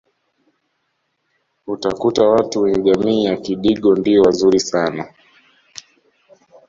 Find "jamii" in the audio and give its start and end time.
2.83-3.23